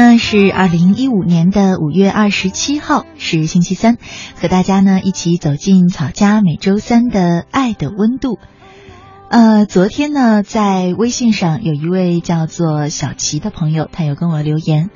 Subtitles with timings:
[0.00, 3.98] 呢是二零一五年的五月二十七号，是星期三，
[4.34, 8.38] 和大家呢一起走进草家每周三的爱的温度。
[9.28, 14.88] 呃，昨天呢在微信上有一位叫做小齐的朋友，他有跟我留言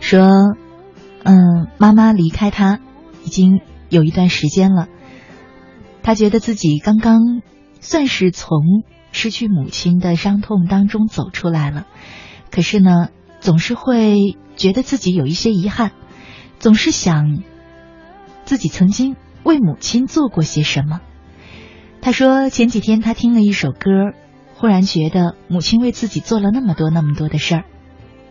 [0.00, 0.28] 说，
[1.24, 2.78] 嗯，妈妈离开他
[3.24, 4.86] 已经有一段时间了，
[6.02, 7.20] 他觉得自己刚刚
[7.80, 8.58] 算是从
[9.12, 11.86] 失去母亲的伤痛当中走出来了，
[12.50, 13.08] 可是呢。
[13.42, 15.90] 总是会觉得自己有一些遗憾，
[16.60, 17.42] 总是想
[18.44, 21.00] 自己曾经为母亲做过些什么。
[22.00, 23.90] 他说前几天他听了一首歌，
[24.54, 27.64] 忽然觉得母亲为自己做了那么多那么多的事儿。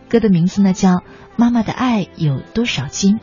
[0.08, 0.88] 歌的名字呢叫
[1.36, 3.16] 《妈妈的爱有多少斤》。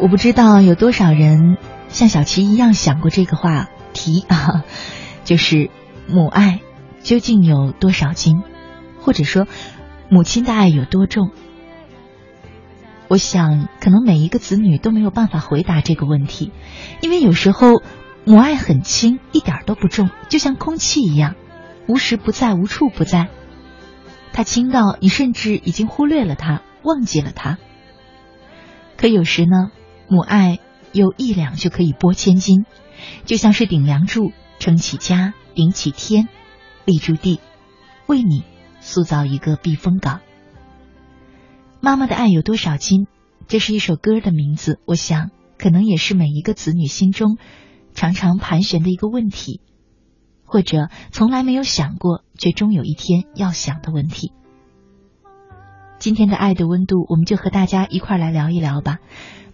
[0.00, 1.58] 我不知道有多少人。
[1.92, 4.64] 像小琪一样想过这个话题啊，
[5.24, 5.70] 就是
[6.08, 6.60] 母爱
[7.02, 8.42] 究竟有多少斤，
[8.98, 9.46] 或者说
[10.08, 11.30] 母亲的爱有多重？
[13.08, 16.50] 我想，可能每一个子女都没有办法回答这个问题，
[17.02, 17.82] 因为有时候
[18.24, 21.34] 母爱很轻，一点都不重，就像空气一样，
[21.86, 23.28] 无时不在，无处不在。
[24.32, 27.58] 它轻到你甚至已经忽略了它，忘记了它。
[28.96, 29.70] 可有时呢，
[30.08, 30.58] 母爱。
[30.92, 32.66] 有一两就可以拨千斤，
[33.24, 36.28] 就像是顶梁柱撑起家，顶起天，
[36.84, 37.40] 立住地，
[38.06, 38.44] 为你
[38.80, 40.20] 塑造一个避风港。
[41.80, 43.06] 妈妈的爱有多少斤？
[43.48, 47.38] 这是一首歌的名字，我想可能也是每一个子女心中
[47.94, 49.60] 常常盘旋的一个问题，
[50.44, 54.32] 或者从来没有想过，却终有一天要想的问题。
[55.98, 58.98] 今天的爱的温度，我们就和大家一块来聊一聊吧。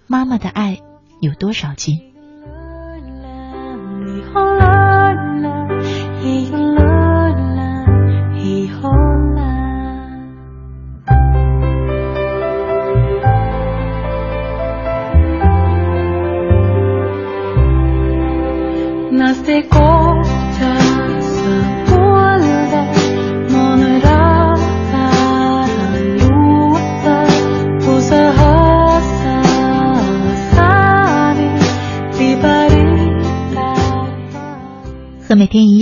[0.07, 0.81] 妈妈的爱。
[1.21, 2.08] 有多少斤？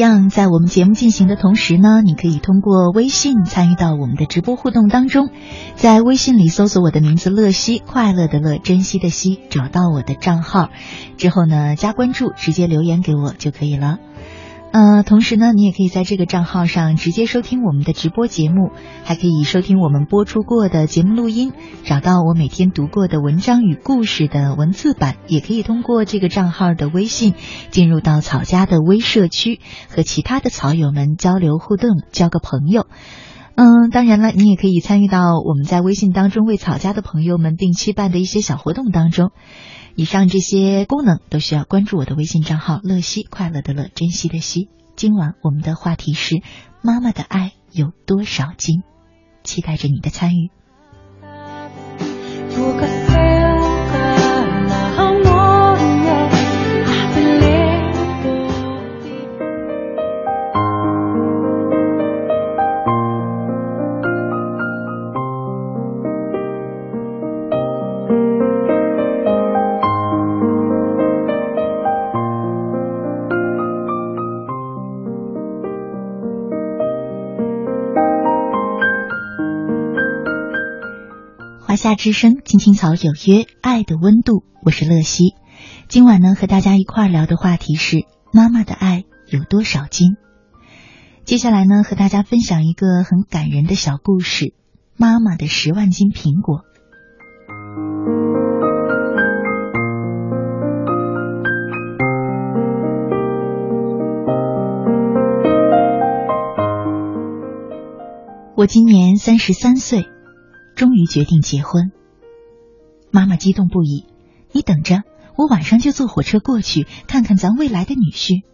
[0.07, 5.31] 样，在我们节目进行的同时呢，你可以通过微信参与到我们的直播互动当中，
[5.75, 10.71] 在微信里搜索我的名字“乐西”，快乐的乐，珍惜的惜，找到我的账号
[11.17, 13.99] 之后呢，加关注，直接留言给我就可以了。
[14.77, 18.73] 呃，同时呢，你也可以在这个账号上直接收听我们的直播节目，
[19.05, 27.33] 还可以收听我们播出过的节目录音，找到我每天读过的文章与故事的文字版，也可以通过这个账号的微信
[27.71, 32.87] 进入到草家的微社区，和其他的草友们交流互动，交个朋友。
[33.55, 39.31] 嗯，当然了，你也可以参与到我们在微信当中为草家的朋友们定期办的一些小活动当中。
[39.97, 44.69] 以上这些功能都需要关注我的微信账号“乐西快乐的乐，珍惜的惜”。
[44.95, 46.43] 今晚我们的话题是
[46.85, 48.83] “妈妈的爱有多少斤”，
[49.43, 50.51] 期待着你的参与。
[81.97, 85.35] 之声，青青草有约，爱的温度，我是乐西。
[85.89, 90.17] 今晚呢，和大家一块聊的话题是妈妈的爱有多少斤？
[91.25, 94.55] 接下来呢，和大家分享一个很感人的小故事：
[94.97, 96.61] 妈妈的十万斤苹果。
[108.55, 110.16] 我今年三十三岁。
[110.77, 111.91] 终于决定结婚，
[113.11, 114.05] 妈妈激动不已。
[114.53, 115.03] 你等着，
[115.35, 118.45] 我晚上就坐火车过去看看咱未来的女婿。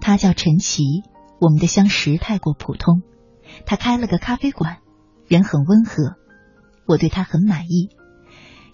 [0.00, 0.82] 他叫陈奇，
[1.38, 3.02] 我们的相识太过普通。
[3.66, 4.78] 他开了个咖啡馆，
[5.28, 6.16] 人很温和，
[6.86, 7.90] 我对他很满意，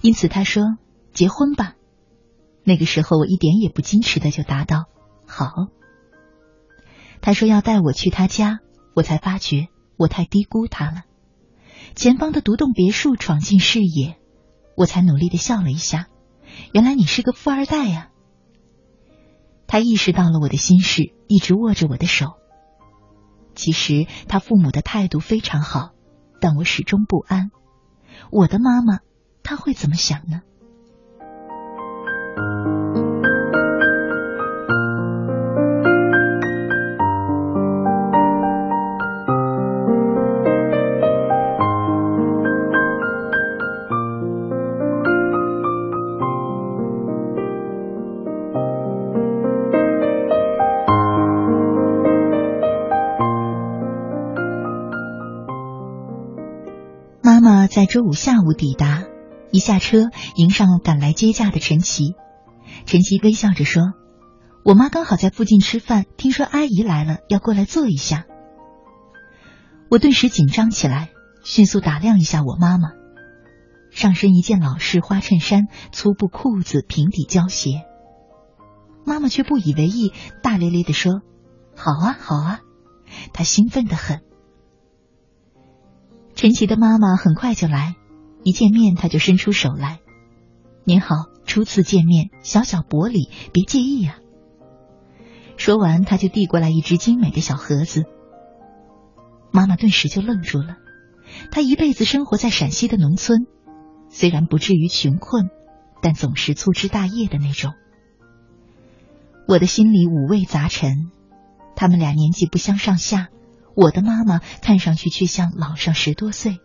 [0.00, 0.62] 因此他说
[1.12, 1.74] 结婚吧。
[2.62, 4.84] 那个时候我一点也不矜持的就答道
[5.26, 5.46] 好。
[7.20, 8.60] 他说要带我去他家，
[8.94, 9.66] 我才发觉
[9.96, 11.02] 我太低估他了。
[11.94, 14.16] 前方的独栋别墅闯进视野，
[14.76, 16.08] 我才努力的笑了一下。
[16.72, 18.10] 原来你是个富二代呀！
[19.66, 22.34] 他意识到了我的心事，一直握着我的手。
[23.54, 25.90] 其实他父母的态度非常好，
[26.40, 27.50] 但我始终不安。
[28.30, 29.00] 我的妈妈，
[29.42, 30.42] 她会怎么想呢？
[57.90, 59.02] 周五下午抵达，
[59.50, 62.14] 一下车迎上赶来接驾的陈奇。
[62.86, 63.82] 陈奇微笑着说
[64.64, 68.26] ：“我妈刚好在附近吃饭，听说阿姨来了，要过来坐一下。”
[69.90, 71.08] 我顿时紧张起来，
[71.42, 72.90] 迅速打量一下我妈妈，
[73.90, 77.82] 上身一件老式花衬衫，粗布裤子，平底胶鞋。
[79.04, 80.12] 妈妈却不以为意，
[80.44, 81.22] 大咧咧的说
[81.74, 82.60] ：“好啊，好啊。”
[83.34, 84.20] 她兴奋的很。
[86.40, 87.96] 陈奇的妈妈很快就来，
[88.44, 90.00] 一见面他就伸出手来
[90.84, 94.16] ：“您好，初次见面，小小薄礼，别介意呀。”
[95.58, 98.04] 说完，他就递过来一只精美的小盒子。
[99.52, 100.78] 妈妈顿时就愣住了。
[101.50, 103.40] 她一辈子生活在陕西的农村，
[104.08, 105.50] 虽然不至于穷困，
[106.00, 107.74] 但总是粗枝大叶的那种。
[109.46, 111.10] 我的心里五味杂陈，
[111.76, 113.28] 他们俩年纪不相上下。
[113.80, 116.58] 我的妈妈看上去却像老上十多岁，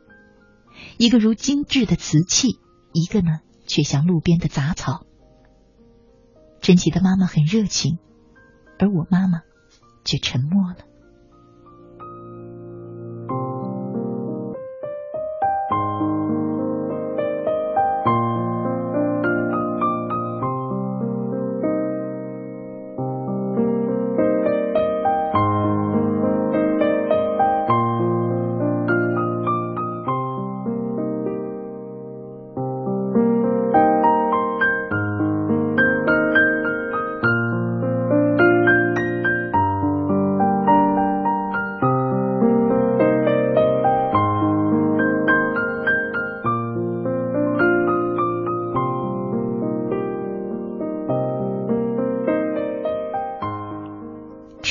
[0.98, 2.60] 一个如精致的瓷器，
[2.92, 5.06] 一个呢却像路边的杂草。
[6.60, 8.00] 陈奇的妈妈很热情，
[8.78, 9.44] 而我妈妈
[10.04, 10.80] 却沉默了。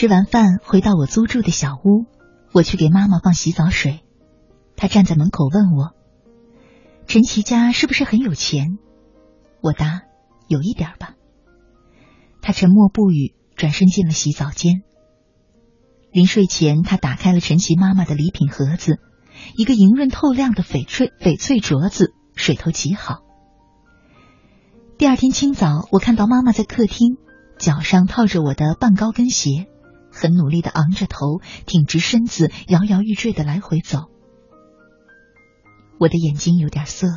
[0.04, 2.04] 吃完饭，回到我租住的小屋，
[2.52, 4.00] 我去给妈妈放洗澡水。
[4.76, 5.94] 她站在门口问我
[7.08, 8.76] ：“陈奇家是不是很有钱？”
[9.64, 10.02] 我答
[10.46, 11.14] ：“有一点吧。”
[12.42, 14.82] 他沉默不语，转身进了洗澡间。
[16.12, 18.98] 临睡前，他打开了陈奇妈妈的礼品盒子，
[19.56, 23.20] 一个莹润透亮的翡翠翡翠镯子，水头极好。
[24.98, 27.16] 第二天清早，我看到妈妈在客厅，
[27.58, 29.66] 脚上套着我的半高跟鞋。
[30.14, 34.10] 很努力的昂着头，挺直身子，摇摇欲坠的来回走。
[35.98, 37.08] 我的眼睛有点涩，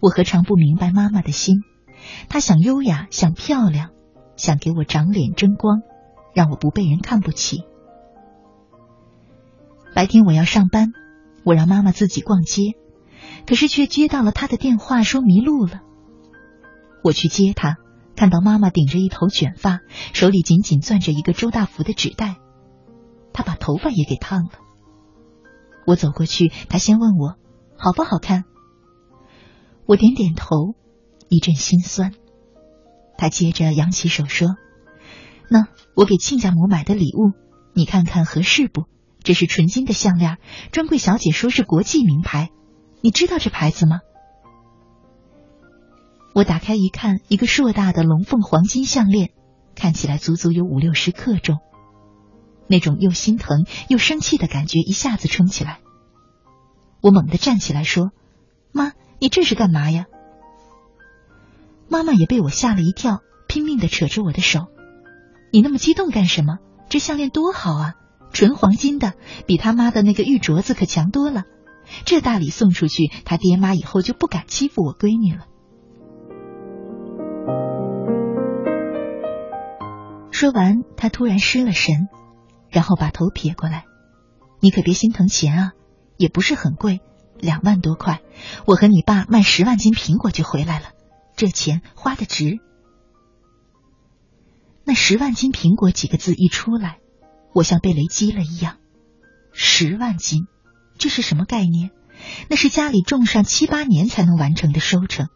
[0.00, 1.62] 我何尝不明白妈妈的心？
[2.28, 3.90] 她想优雅，想漂亮，
[4.36, 5.80] 想给我长脸争光，
[6.34, 7.64] 让我不被人看不起。
[9.94, 10.92] 白天我要上班，
[11.44, 12.72] 我让妈妈自己逛街，
[13.46, 15.80] 可是却接到了她的电话，说迷路了。
[17.02, 17.78] 我去接她。
[18.16, 19.80] 看到妈妈顶着一头卷发，
[20.14, 22.36] 手里紧紧攥着一个周大福的纸袋，
[23.34, 24.50] 她把头发也给烫了。
[25.86, 27.36] 我走过去，她先问我
[27.76, 28.44] 好不好看，
[29.86, 30.74] 我点点头，
[31.28, 32.12] 一阵心酸。
[33.18, 34.56] 她接着扬起手说
[35.50, 37.32] ：“那我给亲家母买的礼物，
[37.74, 38.84] 你看看合适不？
[39.22, 40.38] 这是纯金的项链，
[40.72, 42.50] 专柜小姐说是国际名牌，
[43.02, 43.98] 你知道这牌子吗？”
[46.36, 49.30] 我打开一看，一个硕大的龙凤黄金项链，
[49.74, 51.60] 看起来足足有五六十克重。
[52.66, 55.78] 那种又心疼又生气的感觉一下子冲起来。
[57.00, 58.10] 我猛地站起来说
[58.70, 60.04] ：“妈，你这是干嘛呀？”
[61.88, 64.66] 妈妈也被我吓了一跳，拼命的扯着我的手
[65.50, 66.58] ：“你那么激动干什么？
[66.90, 67.94] 这项链多好啊，
[68.34, 69.14] 纯黄金的，
[69.46, 71.44] 比他妈的那个玉镯子可强多了。
[72.04, 75.46] 这大礼送出去，他爹妈以后就不敢欺负我闺女了。”
[80.38, 82.08] 说完，他突然失了神，
[82.68, 83.86] 然后把头撇过来
[84.60, 85.72] ：“你可别心疼钱啊，
[86.18, 87.00] 也不是很贵，
[87.38, 88.20] 两万多块。
[88.66, 90.88] 我和你爸卖十万斤苹果就回来了，
[91.36, 92.58] 这钱花的值。”
[94.84, 96.98] 那十万斤苹果几个字一出来，
[97.54, 98.76] 我像被雷击了一样。
[99.54, 100.42] 十万斤，
[100.98, 101.92] 这是什么概念？
[102.50, 105.28] 那是家里种上七八年才能完成的收成。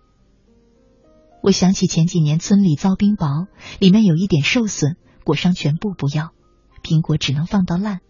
[1.43, 3.47] 我想起前几年村里遭冰雹，
[3.79, 6.33] 里面有一点受损，果商全部不要，
[6.83, 8.01] 苹果只能放到烂，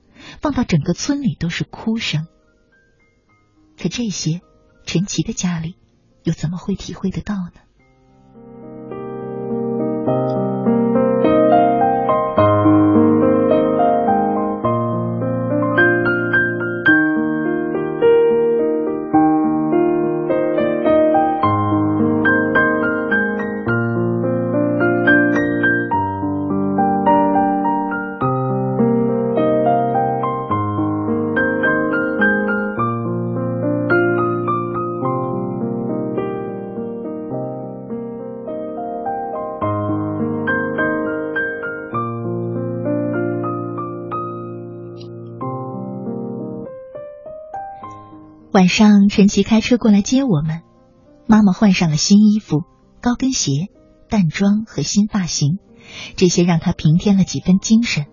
[0.41, 2.27] 放到整个村里都是哭声。
[3.81, 4.41] 可这些，
[4.85, 5.77] 陈奇的家里
[6.25, 7.53] 又怎么会体会得到呢？
[48.61, 50.61] 晚上，陈奇开车过来接我们。
[51.26, 52.64] 妈妈换上了新衣服、
[53.00, 53.69] 高跟鞋、
[54.11, 55.57] 淡妆和新发型，
[56.14, 58.05] 这些让她平添了几分精神。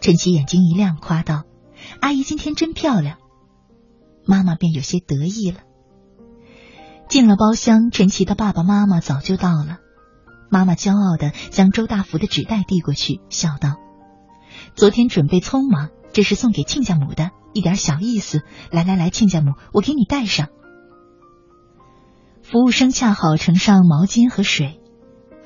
[0.00, 1.42] 陈奇眼睛一亮，夸道
[2.00, 3.18] ：“阿姨今天真漂亮。”
[4.24, 5.60] 妈妈便有些得意了。
[7.10, 9.80] 进了包厢，陈奇的爸爸妈妈早就到了。
[10.50, 13.74] 妈妈骄傲的将周大福的纸袋递过去，笑道
[14.74, 20.48] ：“昨天准备匆忙，这是送给亲家母的。”一点小意思，来来来，亲家母，我给你带上。
[22.42, 24.80] 服务生恰好盛上毛巾和水，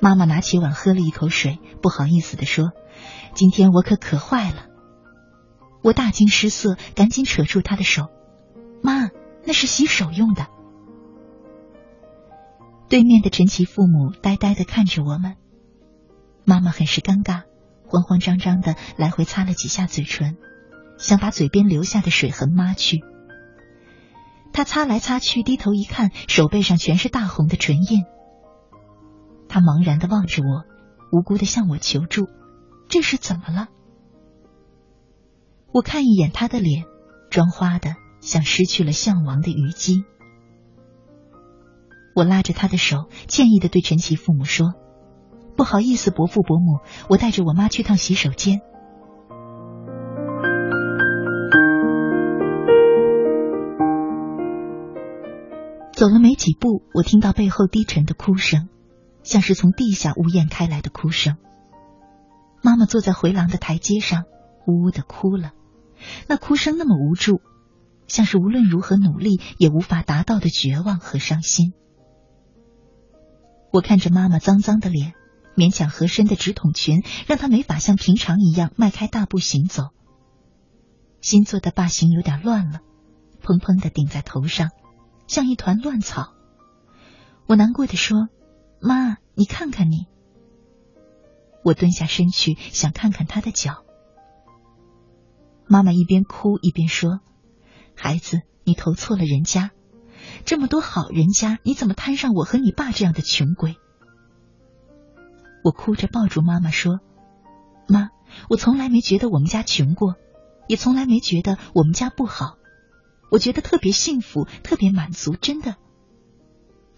[0.01, 2.71] 妈妈拿起碗喝了一口水，不好意思的说
[3.35, 4.65] ：“今天我可渴坏了。”
[5.83, 8.07] 我大惊失色，赶紧扯住她的手
[8.81, 9.09] ：“妈，
[9.45, 10.47] 那是洗手用的。”
[12.89, 15.35] 对面的陈奇父母呆呆的看着我们，
[16.45, 17.43] 妈妈很是尴尬，
[17.85, 20.37] 慌慌张张的来回擦了几下嘴唇。
[20.97, 23.01] 想把嘴边留下的水痕抹去，
[24.53, 28.03] 他擦来擦去，低头一看，手背上全是大红的唇印。
[29.47, 30.63] 他茫然的望着我，
[31.11, 32.27] 无辜的向我求助
[32.89, 33.67] ：“这是怎么了？”
[35.71, 36.85] 我看一眼他的脸，
[37.29, 40.03] 妆花的像失去了向往的虞姬。
[42.15, 44.73] 我拉着他的手，歉意的对陈奇父母说
[45.55, 48.61] ：“不好意思，伯父伯母，我带着我妈去趟洗手间。”
[55.97, 58.69] 走了没几步，我听到背后低沉的哭声，
[59.23, 61.37] 像是从地下呜咽开来的哭声。
[62.61, 64.25] 妈妈坐在回廊的台阶上，
[64.67, 65.53] 呜呜的哭了。
[66.27, 67.41] 那哭声那么无助，
[68.05, 71.73] 像是无论如何努力也无法达到的绝望和伤心。
[73.71, 75.13] 我看着妈妈脏脏的脸，
[75.55, 79.85] 勉强合身的直筒裙，让她没法像平常一样迈开大步行走。
[81.21, 82.81] 新做的发型有点乱了，
[83.41, 84.69] 蓬蓬的顶在头上。
[85.27, 86.33] 像一团乱草，
[87.45, 88.29] 我难过的说
[88.81, 90.07] ：“妈，你看看你。”
[91.63, 93.83] 我蹲下身去，想看看他的脚。
[95.67, 97.19] 妈妈一边哭一边说
[97.93, 99.71] ：“孩子，你投错了人家，
[100.45, 103.75] 这么多好人家，你怎么摊上我和你爸这样的穷鬼？”
[105.61, 107.01] 我哭着抱住妈妈说
[107.89, 108.11] ：“妈，
[108.49, 110.15] 我从来没觉得我们家穷过，
[110.67, 112.57] 也从来没觉得我们家不好，
[113.29, 115.75] 我觉得特别幸福，特别满足，真的。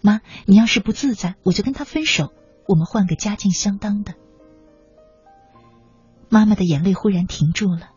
[0.00, 2.32] 妈，你要是不自在，我就跟他分手，
[2.66, 4.14] 我们换个家境相当的。”
[6.30, 7.90] 妈妈的眼泪忽然停住了。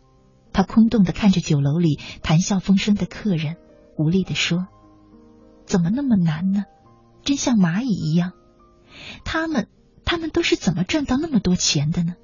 [0.51, 3.57] 她空洞的看着酒楼里谈笑风生的客人，
[3.97, 4.67] 无力的说
[5.65, 6.65] ：“怎么那么难呢？
[7.23, 8.33] 真像蚂蚁一样。
[9.23, 9.67] 他们，
[10.05, 12.15] 他们都是怎么赚到那么多钱的呢？”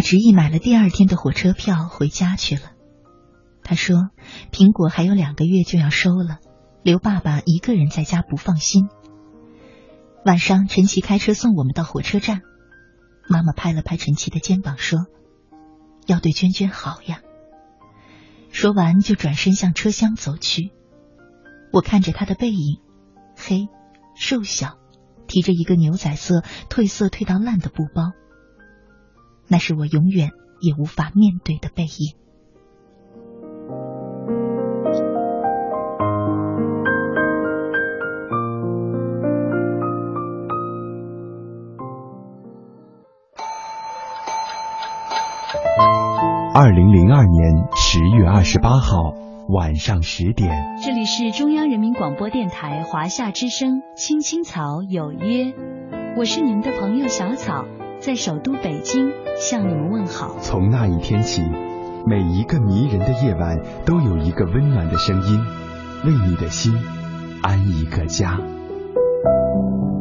[0.00, 2.72] 执意买了第二天的火车票回家去了。
[3.62, 4.10] 他说
[4.50, 6.38] ：“苹果还有两个月就要收了，
[6.82, 8.88] 留爸爸一个人在家不放心。”
[10.24, 12.42] 晚上，陈奇开车送我们到火车站。
[13.28, 15.06] 妈妈拍了拍陈奇的肩膀说
[16.06, 17.20] ：“要对娟娟好呀。”
[18.50, 20.72] 说完就转身向车厢走去。
[21.72, 22.80] 我看着他的背影，
[23.36, 23.68] 黑、
[24.16, 24.78] 瘦小，
[25.28, 28.10] 提着一个牛仔色、褪色褪到烂的布包。
[29.52, 30.30] 那是我永远
[30.60, 32.14] 也无法面对的背影。
[46.54, 49.14] 二零零二年十月二十八号
[49.48, 50.50] 晚上十点，
[50.84, 55.44] 这里是中央人民广播电台华夏之声《青青草有约》，
[56.16, 57.64] 我是你们的朋友小草。
[58.00, 60.38] 在首都北京向你们问好。
[60.40, 61.42] 从那一天起，
[62.06, 65.38] 每一个迷人的夜晚都有一个温暖的声音，
[66.06, 66.72] 为你的心
[67.42, 68.40] 安一个家。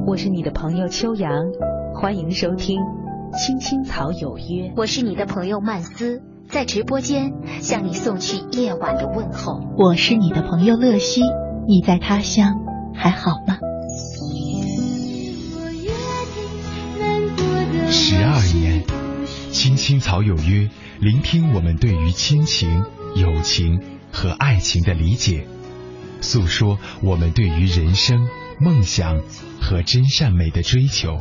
[0.07, 1.29] 我是你的朋友秋阳，
[1.93, 2.79] 欢迎收听
[3.37, 4.69] 《青青草有约》。
[4.77, 9.59] 我是你的朋友曼斯，在直播间向你送去夜晚的问候。
[9.77, 11.21] 我是你的朋友乐西，
[11.67, 12.61] 你在他乡
[12.93, 13.57] 还好吗？
[18.09, 18.83] 十二年，
[19.51, 20.67] 青青草有约，
[20.99, 22.83] 聆听我们对于亲情、
[23.15, 23.79] 友情
[24.11, 25.45] 和爱情的理解，
[26.19, 28.27] 诉说我们对于人生、
[28.59, 29.21] 梦想
[29.61, 31.19] 和真善美的追求。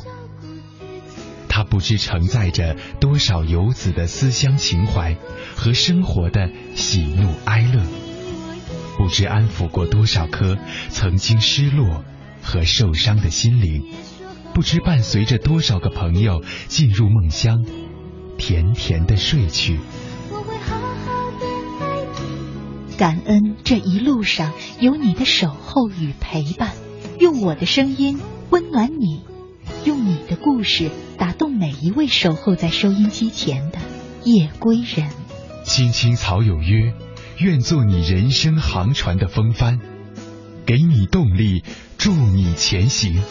[1.47, 5.15] 它不知承载着多少游子的思乡情怀
[5.57, 7.83] 和生活的喜怒哀乐，
[8.97, 10.57] 不知安抚过多少颗
[10.89, 12.03] 曾经失落
[12.43, 13.85] 和受伤的心灵。
[14.59, 17.65] 不知伴随着多少个朋友进入梦乡，
[18.39, 19.79] 甜甜的睡去。
[22.99, 26.73] 感恩这一路上有你的守候与陪伴，
[27.21, 28.19] 用我的声音
[28.51, 29.23] 温暖你，
[29.85, 33.79] 用你的故事打动每一位守候在收音机前的
[34.25, 35.09] 夜归人。
[35.63, 36.95] 青青草有约，
[37.39, 39.79] 愿做你人生航船的风帆，
[40.67, 41.63] 给你动力，
[41.97, 43.23] 助你前行。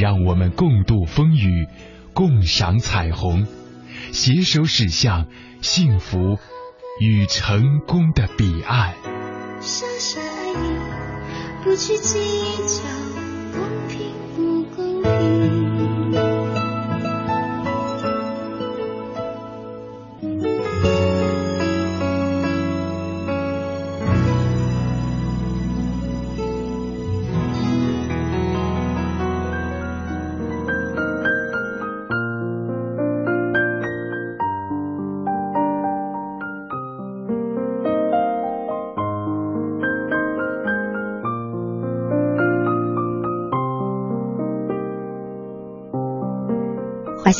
[0.00, 1.68] 让我们共度风雨，
[2.14, 3.46] 共赏彩虹，
[4.12, 5.26] 携手驶向
[5.60, 6.38] 幸福
[7.02, 8.94] 与成功的彼岸。
[9.60, 10.78] 相爱你，
[11.62, 12.18] 不去计
[12.66, 12.99] 较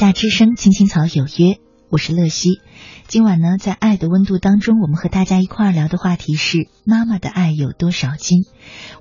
[0.01, 1.59] 夏之声，青青草有约，
[1.91, 2.63] 我是乐西。
[3.07, 8.45] 今晚呢，在爱的温度当中，我们和大家一块儿聊的话题是妈妈的爱有多少斤。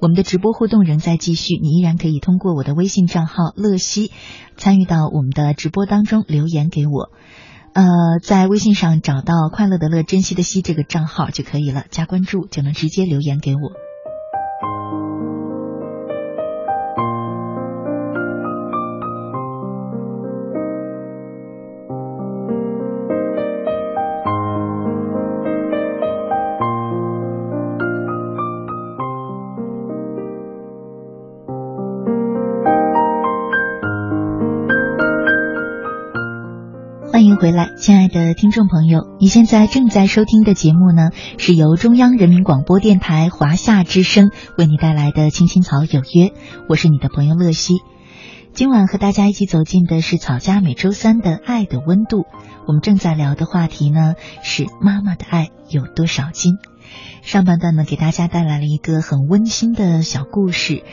[0.02, 4.12] 我们的直播互动仍在继续，你依然可以通过我的微信账号乐西
[4.58, 7.12] 参与到我们的直播当中留言给我。
[7.72, 7.86] 呃，
[8.22, 13.89] 在微信上找到快乐的乐、珍惜的惜这个账号就可以了，加关注就能直接留言给我。
[38.34, 46.28] 听众朋友，你现在正在收听的节目呢，是由中央人民广播电台华夏之声为你带来的《青青草有约》，
[46.68, 47.76] 我是你的朋友乐西。
[48.54, 52.22] 今晚和大家一起走进的是草家每周三的《爱的温度》，
[52.68, 56.56] 我们正在聊的话题呢是妈妈的爱有多少斤。
[57.22, 60.84] 上半段呢，给大家带来了一个很温馨的小故事。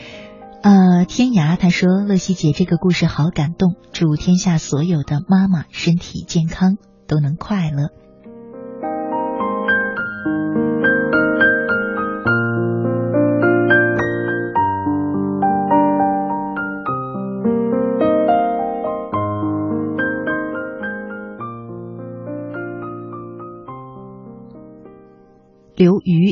[0.63, 7.89] 呃，天涯他说：“乐西姐，这个故事好感动，祝天下所有的妈妈身体健康，都能快乐。”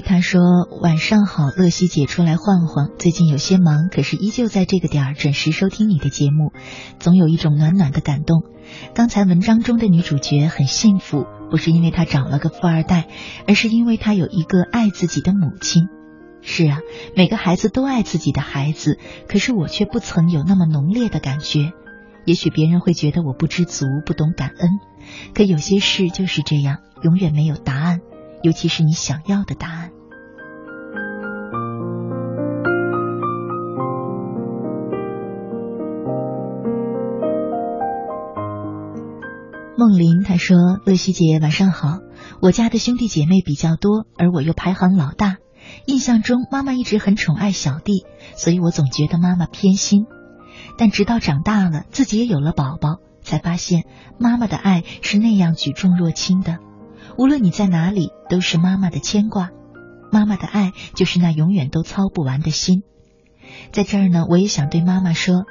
[0.08, 0.42] 他说
[0.84, 6.52] ：“晚上好，乐西姐出来晃晃，最近有些忙，可是依旧在这个点儿准时收听你的节目，
[7.00, 8.44] 总有一种暖暖的感动。
[8.94, 13.08] 刚才文章中的女主角很幸福，不是因为她找了个富二代，
[13.48, 15.88] 而是因为她有一个爱自己的母亲。
[16.44, 16.78] 是啊，
[17.16, 21.74] 每个孩子都爱自己的孩子，可是我却不曾有那么浓烈的感觉。
[22.26, 24.70] 也许别人会觉得我不知足，不懂感恩，
[25.34, 28.02] 可有些事就是这样，永远没有答案。”
[28.44, 29.90] 尤其是你想要的答案。
[39.78, 42.00] 梦玲她说：“乐西姐晚上好，
[42.42, 45.38] 我家的兄弟姐妹比较多，而我又排行老大。
[45.86, 50.06] 印象中妈妈一直很宠爱小弟，所以我总觉得妈妈偏心。
[50.78, 53.84] 但直到长大了，自己也有了宝宝，才发现
[54.18, 56.60] 妈妈的爱是那样举重若轻的。”
[57.18, 59.50] 无论你在哪里，都是妈妈的牵挂，
[60.12, 62.84] 妈妈的爱就是那永远都操不完的心。
[63.72, 65.46] 在这儿呢，我也想对妈妈说：“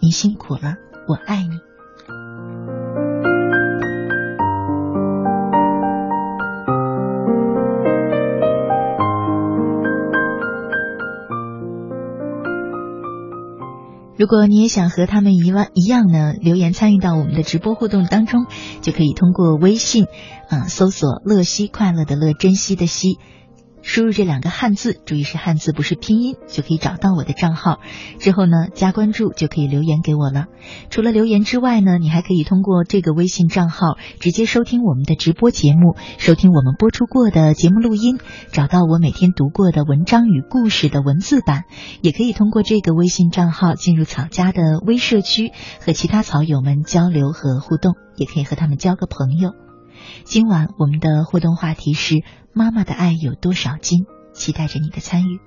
[0.00, 0.74] 您辛苦了，
[1.06, 1.58] 我爱你。”
[14.16, 18.46] 如果你也想和他们一万一样呢，留言参与到我们的直播互动当中，
[18.80, 20.06] 就可以通过微信，
[20.48, 23.18] 啊，搜索“乐西快乐的乐，珍惜的惜”。
[23.86, 27.80] 输入这两个汉字，注意是汉字，不是拼音，就可以找到我的账号。
[28.18, 30.46] 之后呢，加关注就可以留言给我了。
[30.88, 38.18] 除了留言之外呢，你还可以通过这个微信账号直接收听我们的直播节目，收听我们播出过的节目录音，
[38.50, 41.64] 找到我每天读过的文章与故事的文字版。
[42.00, 45.52] 也可以通过这个微信账号进入草家的微社区，
[45.84, 49.63] 和其他草友们交流和互动，也可以和他们交个朋友。
[50.24, 52.22] 今晚我们的互动话题是。
[52.56, 54.06] 妈妈的爱有多少斤？
[54.32, 55.40] 期待着你的参与。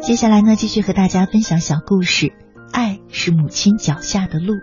[0.00, 2.32] 接下来呢，继续和大家分享小故事。
[2.72, 4.54] 爱是母亲脚下的路。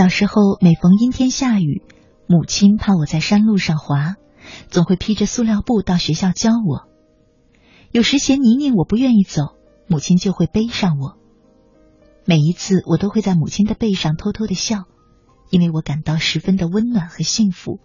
[0.00, 1.82] 小时候，每逢阴天下雨，
[2.26, 4.14] 母亲怕我在山路上滑，
[4.70, 6.88] 总会披着塑料布到学校教我。
[7.90, 9.42] 有时嫌泥泞我不愿意走，
[9.88, 11.18] 母亲就会背上我。
[12.24, 14.84] 每一次，我都会在母亲的背上偷偷的笑，
[15.50, 17.78] 因为我感到十分的温暖和幸福，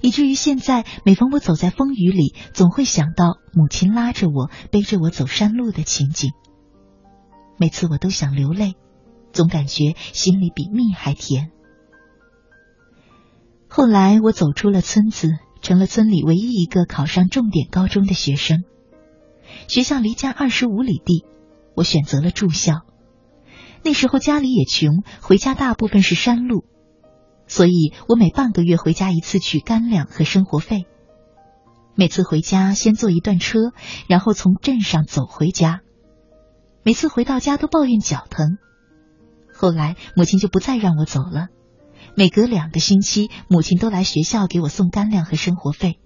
[0.00, 6.30] 以至于现在每逢我走在风雨里，总会想到母亲拉着我背着我走山路的情景。
[7.58, 8.76] 每次我都想流泪，
[9.34, 11.50] 总感觉心里比蜜还甜。
[13.68, 15.28] 后来我走出了村子，
[15.60, 18.62] 成了村里唯一一个考上重点高中的学生。
[19.68, 21.24] 学校离家二十五里地，
[21.74, 22.82] 我选择了住校。
[23.82, 26.64] 那时候家里也穷，回家大部分是山路，
[27.46, 30.86] 所以我每半个月回家一次取干粮和生活费。
[31.96, 33.72] 每次回家先坐一段车，
[34.08, 35.80] 然后从镇上走回家。
[36.82, 38.58] 每次回到家都抱怨脚疼，
[39.54, 41.48] 后来母亲就不再让我走了。
[42.16, 45.98] 每隔两个星期，母亲都来学校给我送干粮和生活费。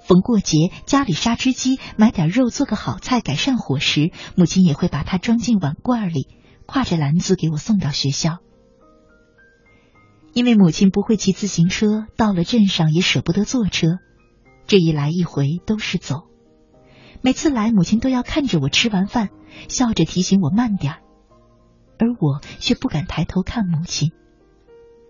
[0.00, 6.28] 逢过节，家里杀只鸡，买点肉做个好菜，改善伙食，母亲也会把它装进碗罐里，
[6.66, 8.38] 挎着篮子给我送到学校。
[10.32, 13.98] 因为母亲不会骑自行车，到了镇上也舍不得坐车，
[14.66, 16.22] 这一来一回都是走。
[17.20, 19.30] 每次来，母亲都要看着我吃完饭，
[19.68, 21.00] 笑着提醒我慢点儿，
[21.98, 24.12] 而我却不敢抬头看母亲，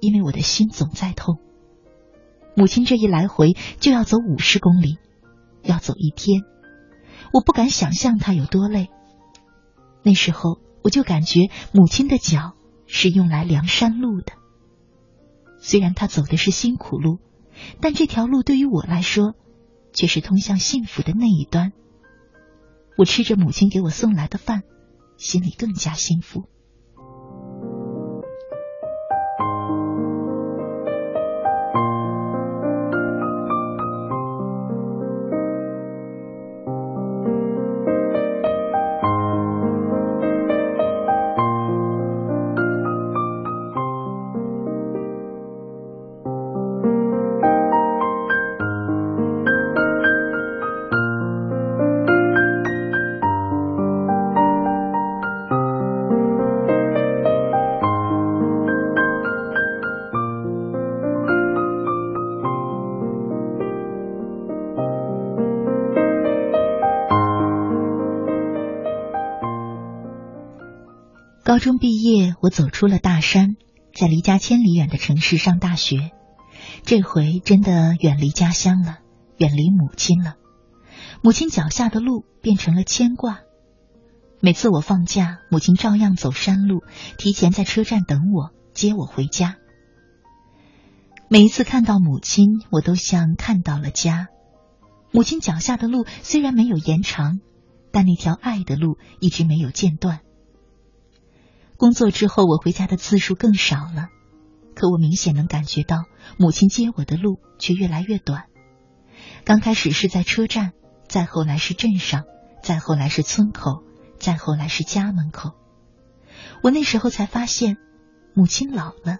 [0.01, 1.39] 因为我的心总在痛。
[2.55, 4.99] 母亲这一来回就要走五十公里，
[5.63, 6.43] 要走一天，
[7.33, 8.89] 我不敢想象她有多累。
[10.03, 12.55] 那时候我就感觉母亲的脚
[12.87, 14.33] 是用来量山路的，
[15.61, 17.19] 虽然她走的是辛苦路，
[17.81, 19.35] 但这条路对于我来说，
[19.93, 21.73] 却是通向幸福的那一端。
[22.97, 24.63] 我吃着母亲给我送来的饭，
[25.17, 26.49] 心里更加幸福。
[71.59, 73.57] 高中毕业，我走出了大山，
[73.93, 76.13] 在离家千里远的城市上大学。
[76.85, 78.99] 这回真的远离家乡了，
[79.39, 80.37] 远离母亲了。
[81.21, 83.41] 母亲脚下的路变成了牵挂。
[84.39, 86.85] 每次我放假，母亲照样走山路，
[87.19, 89.57] 提前在车站等我，接我回家。
[91.29, 94.29] 每一次看到母亲，我都像看到了家。
[95.11, 97.41] 母亲脚下的路虽然没有延长，
[97.91, 100.21] 但那条爱的路一直没有间断。
[101.79, 104.09] 工作之后，我回家的次数更少了，
[104.75, 108.47] 可我明显能感觉到母亲接我的路却越来越短。
[109.45, 110.73] 刚开始是在车站，
[111.09, 112.25] 再后来是镇上，
[112.65, 113.85] 再后来是村口，
[114.19, 115.53] 再后来是家门口。
[116.65, 117.77] 我那时候才发现，
[118.35, 119.19] 母亲老了，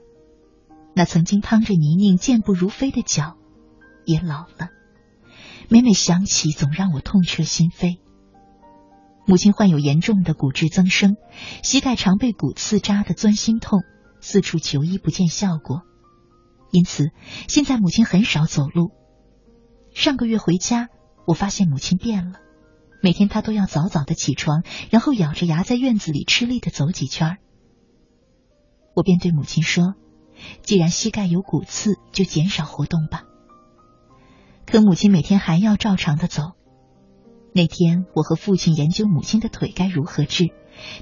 [0.97, 3.37] 那曾经趟着泥泞、健步如飞的脚
[4.05, 4.71] 也老了。
[5.69, 8.01] 每每想起，总让我痛彻心扉。
[9.29, 11.17] 母亲患有严重的骨质增生，
[11.63, 13.83] 膝盖常被骨刺扎得钻心痛，
[14.23, 15.83] 四处求医不见效果，
[16.73, 17.11] 因此
[17.47, 18.91] 现在母亲很少走路。
[19.95, 20.89] 上个月回家，
[21.27, 22.39] 我发现母亲变了，
[23.03, 27.37] 每天她都要早早的起床，然后咬着牙在院子里吃力的走几圈。
[28.95, 29.93] 我便对母亲说
[30.65, 33.25] ：“既然膝盖有骨刺，就减少活动吧。”
[34.65, 36.53] 可母亲每天还要照常的走。
[37.59, 40.51] 那天，我和父亲研究母亲的腿该如何治，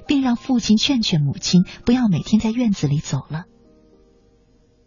[0.07, 3.43] 并让父亲劝劝母亲不要每天在院子里走了。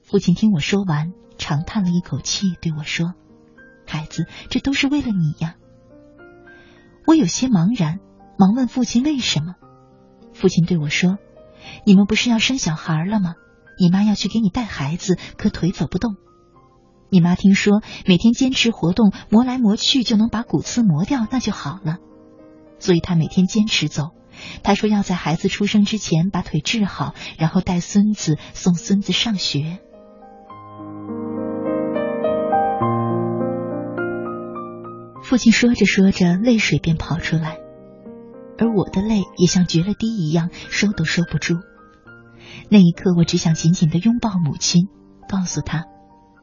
[0.03, 3.15] 父亲听我说完，长叹了一口气，对我说
[3.87, 5.55] ：“孩子，这都是为了你呀。”
[7.07, 8.01] 我有些茫然，
[8.37, 9.55] 忙问父亲为什么。
[10.33, 11.19] 父亲对我说
[11.87, 13.35] ：“你们不是要生小孩了吗？
[13.79, 16.17] 你妈要去给你带孩子，可腿走不动。”
[17.11, 21.99] 你妈听说每天坚持活动，磨来磨去就能把骨刺磨掉，那就好了。
[22.79, 24.11] 所以她每天坚持走。
[24.63, 29.81] 她说要在孩子出生之前把腿治好，然后带孙子送孙子上学。
[35.23, 37.59] 父亲说着说着，泪水便跑出来，
[38.59, 41.57] 而我的泪也像决了堤一样，收都收不住。
[42.69, 44.89] 那一刻，我只想紧紧的拥抱母亲，
[45.29, 45.85] 告诉她。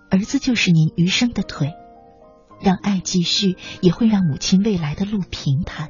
[0.10, 1.74] 儿子就是您余生的腿，
[2.62, 5.90] 让爱继续，也会让母亲未来的路平坦。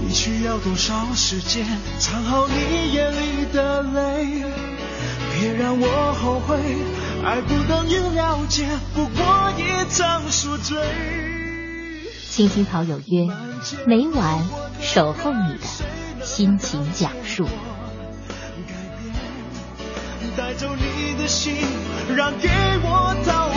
[0.00, 1.66] 你需要多少时间
[1.98, 4.44] 藏好你眼里的泪？
[5.34, 6.58] 别让我后悔，
[7.24, 10.78] 爱不等于了解，不过一场宿醉。
[12.28, 13.28] 青青草有约，
[13.86, 14.48] 每晚
[14.80, 17.46] 守候你的心情讲述。
[20.36, 21.54] 带走你的心，
[22.16, 22.48] 让给
[22.82, 23.50] 我逃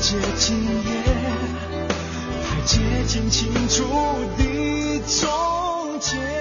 [0.00, 1.02] 接近夜，
[2.42, 3.84] 太接近清楚
[4.38, 6.39] 的终结。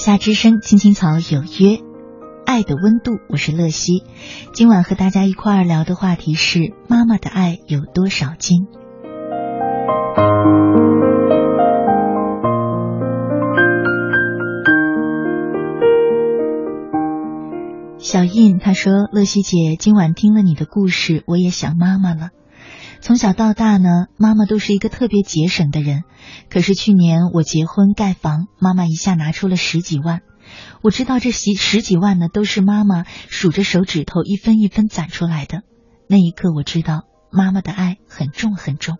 [0.00, 1.82] 夏之声，青青草有约，
[2.46, 4.02] 爱的温度，我是乐西。
[4.54, 8.66] 今晚和大家一块儿聊的话题是妈妈的爱有多少斤？
[17.98, 22.30] 小印他说：“乐西姐，今晚听了你的故事，我也想妈妈了。”
[23.00, 26.04] 从小到大呢，妈妈都是一个特别节省的人。
[26.50, 30.20] 可是去年我结婚盖房，妈妈一下拿出了十几万。
[30.82, 35.62] 我知道这十十几万呢，都是妈妈数着手指头一分一分攒出来的。
[36.08, 38.98] 那一刻，我知道妈妈的爱很重很重。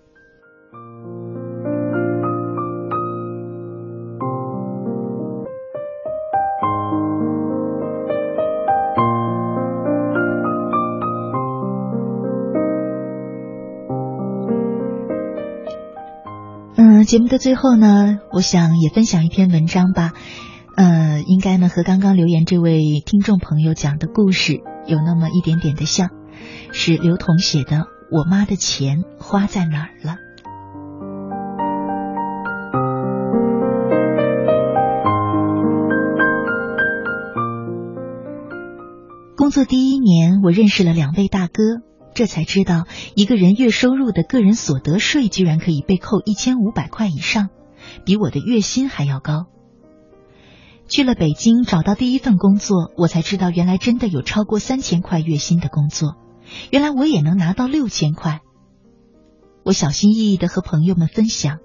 [17.11, 20.13] 节目的最后呢，我想也分享一篇文章吧。
[20.77, 26.11] 呃，应该呢和刚刚留言这位听众朋友讲的故事有那么一点点的像，
[26.71, 27.79] 是刘同写的
[28.13, 30.15] 《我妈的钱花在哪儿了》。
[39.37, 41.90] 工作第一年，我认识了两位大哥。
[42.13, 47.49] 这才知道，一个人月收入的个人所得税居然可以被扣一千五百块以上，
[48.05, 49.47] 比我的月薪还要高。
[50.89, 56.17] 去了北京找到第一份工作，我才知道原来真的有超过三千块月薪的工作，
[56.71, 58.41] 原来我也能拿到六千块。
[59.63, 61.59] 我小心翼翼的和朋友们分享，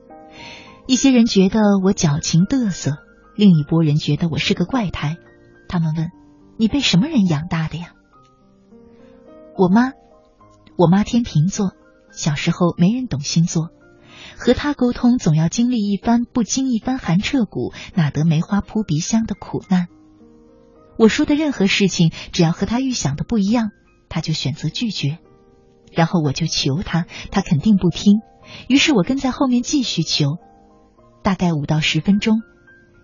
[0.86, 2.98] 一些人觉得我矫情嘚瑟，
[3.36, 5.18] 另一拨人觉得我是个怪胎。
[5.68, 6.12] 他们问
[6.58, 7.94] ：“你被什么人养大的呀？”
[9.58, 9.92] 我妈。
[10.78, 11.72] 我妈天秤座，
[12.12, 13.70] 小时候没人懂星座，
[14.38, 19.88] 和她沟通总要经历一番不经一番寒彻骨，哪得梅花扑鼻香的苦难。
[20.98, 23.70] 我说的任何事情，只要和她预想的不一样，
[24.10, 25.20] 她就选择拒绝，
[25.94, 28.20] 然后我就求她，她肯定不听，
[28.68, 30.38] 于是我跟在后面继续求，
[31.24, 32.42] 大概五到十分钟，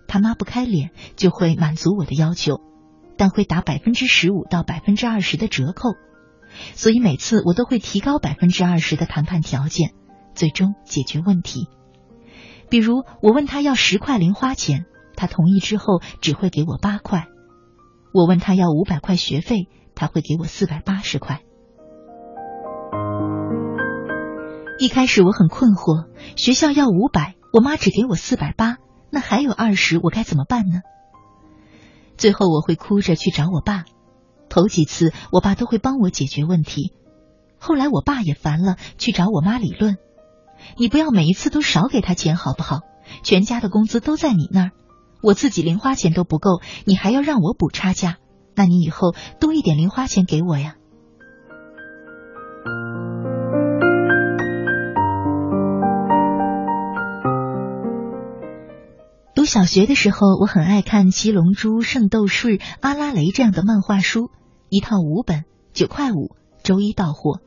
[0.06, 2.60] 他妈不开脸就会满足我的要求，
[3.16, 5.94] 但会打百分之十五到百分之二十的折扣。
[6.74, 9.92] 所以每次我都会提高百分之二十的谈判条件，
[10.34, 11.68] 最终解决问题。
[12.68, 14.86] 比如我问他要十块零花钱，
[15.16, 17.26] 他同意之后只会给我八块；
[18.14, 21.42] 我问他要五百块学费，他会给我四百八十块。
[24.78, 28.78] 一开始我很困惑，学校要五百，我妈只给我四百八，
[29.10, 30.80] 那还有二十，我该怎么办呢？
[32.16, 33.84] 最后我会哭着去找我爸。
[34.52, 36.92] 头几次，我爸都会帮我解决问题。
[37.58, 39.96] 后来我爸也烦了，去找我妈理论
[40.76, 42.80] ：“你不要每一次都少给他钱好不好？
[43.22, 44.70] 全家的工资都在你那儿，
[45.22, 48.18] 我自己零花钱都不够，你还要让我补差价？
[48.54, 50.74] 那你以后多一点零花钱给我呀。”
[59.34, 62.48] 读小学的时候，我很爱看《七龙珠》《圣斗士》
[62.80, 64.30] 《阿拉蕾》这样的漫画书。
[64.72, 65.44] 一套五本，
[65.74, 67.42] 九块五，周一到货。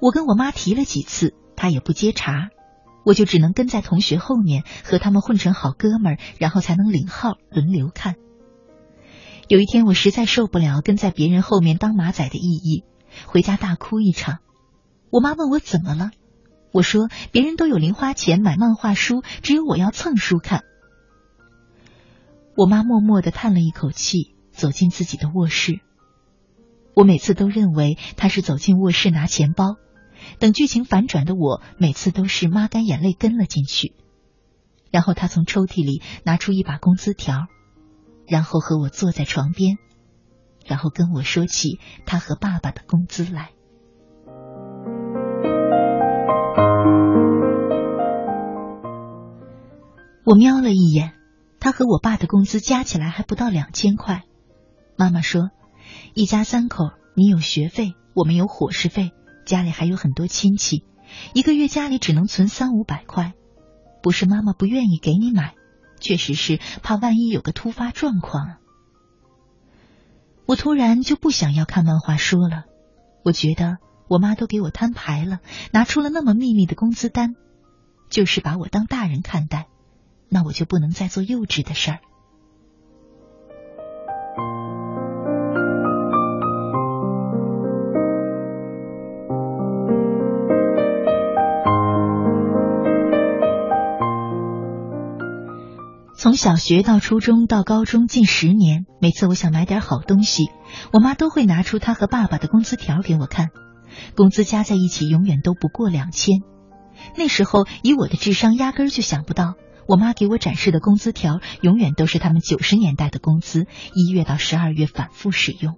[0.00, 2.48] 我跟我妈提了几次，她也不接茬，
[3.04, 8.16] 我就只能跟在同学后面和他们混成好哥们儿，然后才能领号轮流看。
[9.46, 12.82] 有一天我实在受不了跟在别人后面当马仔的意义，
[13.26, 14.38] 回家大哭一场。
[15.10, 16.10] 我妈问我怎么了，
[16.72, 20.64] 我说别人都有零花钱买漫画书，只有我要蹭书看。
[22.56, 25.78] 我妈默默的叹了一口气，走进自己的卧室。
[26.94, 29.76] 我每次都认为他是走进卧室拿钱包。
[30.38, 33.94] 等剧情反转的我，每次都是抹干眼泪跟了进去。
[34.90, 37.46] 然后他从抽屉里拿出一把工资条，
[38.26, 39.78] 然后和我坐在床边，
[40.66, 43.50] 然后跟我说起他和爸爸的工资来。
[50.24, 51.14] 我瞄了一眼，
[51.58, 54.22] 他和我爸的工资加起来还不到两千块。
[54.96, 55.50] 妈妈说，
[56.14, 59.12] 一家三口，你有学费，我们有伙食费。
[59.44, 60.84] 家里还有很多亲戚，
[61.34, 63.32] 一个月家里只能存三五百块，
[64.02, 65.54] 不是妈妈不愿意给你买，
[65.98, 68.58] 确实是怕万一有个突发状况。
[70.46, 72.64] 我突然就不想要看漫画书了，
[73.24, 73.78] 我觉得
[74.08, 75.40] 我妈都给我摊牌了，
[75.72, 77.34] 拿出了那么秘密的工资单，
[78.10, 79.66] 就是把我当大人看待，
[80.28, 82.00] 那我就不能再做幼稚的事儿。
[96.22, 100.44] 从小学到初中到高中近十年，每次我想买点好东西，
[100.92, 103.48] 我妈都会拿出她和爸爸的工资条给我看，
[104.14, 106.36] 工资加在一起永远都不过两千。
[107.16, 109.54] 那时候以我的智商，压根儿就想不到，
[109.88, 115.74] 我妈给我展示的工资条永远都是他们九十年代的工资，一月到十二月反复使用。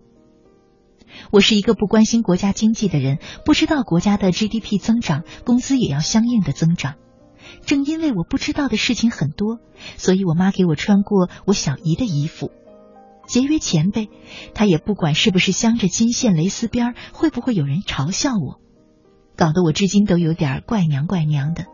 [1.30, 6.97] 我是一个不关心国家经济的人，不知道国家的 GDP 增长，工资也要相应的增长。
[7.64, 9.59] 正因为我不知道的事情很多，
[9.97, 12.51] 所以我妈给我穿过我小姨的衣服，
[13.26, 14.09] 节约钱呗。
[14.55, 18.61] 她也不管是不是镶着金线蕾丝边，会不会有人嘲笑我，
[19.36, 21.66] 搞得我至今都有点怪娘怪娘的。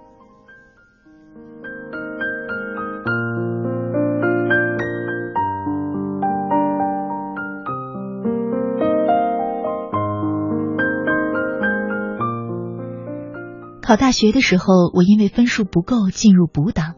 [13.90, 16.94] 考大学的时候，我因为分数不够进入补档，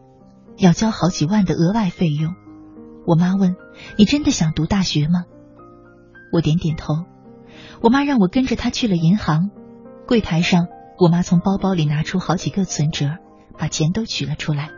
[0.57, 2.35] 要交好几万的额外费用。
[3.07, 3.55] 我妈问
[3.97, 5.23] ：“你真的想读大学吗？”
[6.31, 6.93] 我点点头。
[7.81, 9.49] 我妈让我跟着她去了银行，
[10.05, 10.67] 柜台上，
[10.99, 13.17] 我妈从包包里拿出好几个存折，
[13.57, 14.69] 把钱都取了出来，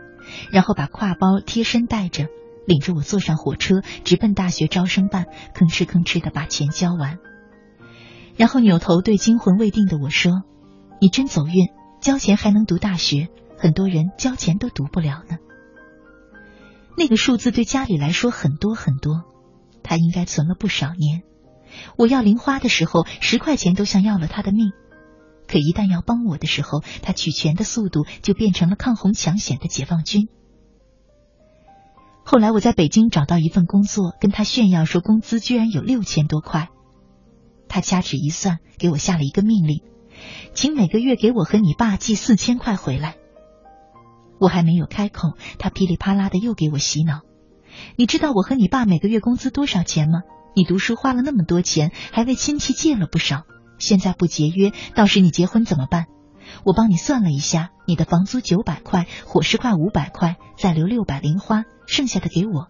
[0.50, 2.28] 然后把挎包贴身带着，
[2.66, 7.18] 领着我坐上火车，直奔大学招生办，吭哧吭哧的把钱交完，
[8.38, 10.32] 然后扭头对惊魂未定的我说
[10.98, 11.66] ：“你真走运。”
[12.06, 15.38] 交钱还能读大学，很多人交钱都读不了呢。
[16.96, 19.24] 那个数字对家里来说很多很多，
[19.82, 21.24] 他应该存了不少年。
[21.98, 24.70] 我要零花的时候，十块钱都像要了他的命。
[25.48, 30.28] 可一旦要帮我的时候，他取钱的速度就变成了抗洪抢险的解放军。
[32.24, 36.68] 后来我在北京找到一份工作，跟他炫耀说工资居然有六千多块，
[37.66, 39.82] 他掐指一算，给我下了一个命令。
[40.54, 43.16] 请每个月给我和你爸寄四千块回来。
[44.38, 47.22] 我还没有开口，他噼里啪啦的又给我洗脑。
[47.96, 50.22] 你知道我和你爸每个月工资多少钱吗？
[50.54, 53.44] 你读书花了那么多钱，还为亲戚借了不少。
[53.78, 56.06] 现在不节约，到时你结婚怎么办？
[56.64, 62.68] 我帮你算了一下，你的房租九百块，伙食块五百块，再留六百零花，剩下的给我。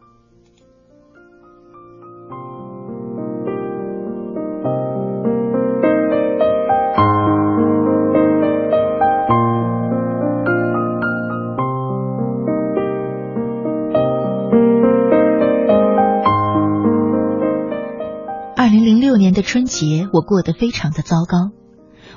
[18.77, 21.51] 零零六年的春节，我过得非常的糟糕。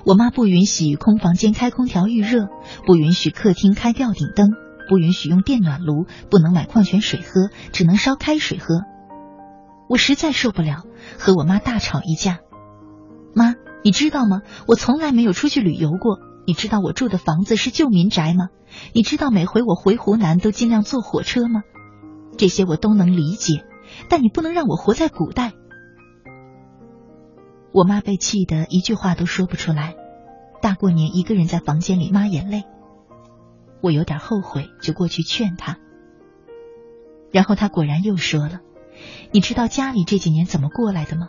[0.05, 2.49] 我妈不允许空房间开空调预热，
[2.85, 4.49] 不允许客厅开吊顶灯，
[4.89, 8.81] 不允许用电暖炉，不能买矿泉水喝，只能烧开水喝。
[9.87, 10.83] 我实在受不了，
[11.17, 12.39] 和我妈大吵一架。
[13.33, 13.55] 妈，
[13.85, 14.41] 你知道吗？
[14.67, 16.19] 我从来没有出去旅游过。
[16.45, 18.49] 你知道我住的房子是旧民宅吗？
[18.91, 21.61] 你知道每回我回湖南都尽量坐火车吗？
[22.37, 23.63] 这些我都能理解，
[24.09, 25.53] 但你不能让我活在古代。
[27.71, 29.95] 我妈被气得一句话都说不出来，
[30.61, 32.63] 大过年一个人在房间里抹眼泪。
[33.81, 35.77] 我有点后悔，就过去劝她。
[37.31, 38.59] 然后她果然又说了
[39.31, 41.27] ：“你知道家里这几年怎么过来的吗？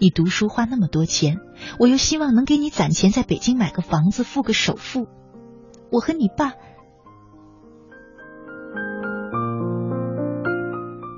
[0.00, 1.38] 你读书花那么多钱，
[1.78, 5.06] 我又希望能给你攒钱，在北京买个房子，付个首付。
[5.90, 6.52] 我和你爸，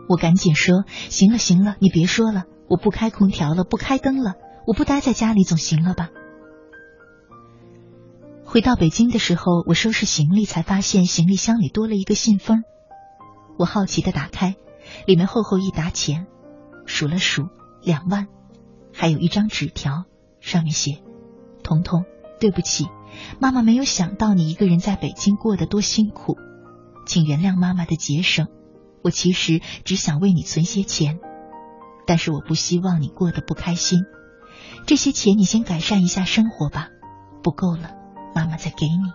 [0.08, 4.34] 我赶紧说：行了行了，你别说了，我不开空调了，不开灯了，
[4.66, 6.10] 我不待在家里总行了吧？
[8.44, 12.62] 回到北京的时候，我收拾行李，才发现行李箱里多了一个信封。
[13.58, 14.56] 我好奇的打开，
[15.06, 16.26] 里面厚厚一沓钱，
[16.86, 17.48] 数了数，
[17.82, 18.26] 两万。
[18.92, 20.04] 还有一张纸条，
[20.40, 21.02] 上面写
[21.62, 22.04] ：“彤彤，
[22.40, 22.88] 对不起，
[23.40, 26.36] 妈妈没有想到你一个人在北京过得多辛苦，
[27.06, 28.48] 请原谅妈妈的节省。
[29.02, 31.20] 我其实只想为你存些钱，
[32.06, 34.00] 但是我不希望你过得不开心。
[34.90, 36.88] 这些钱你先改善一下生活吧，
[37.44, 37.92] 不够了，
[38.34, 39.12] 妈妈再给你。”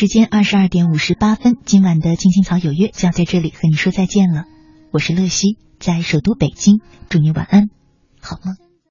[0.00, 4.44] 时间二十二点五十八分，今晚的青青草有约就要在这里和你说再见了。
[4.92, 6.80] 我是乐西，在首都北京，
[7.10, 7.68] 祝你晚安，
[8.18, 8.69] 好梦。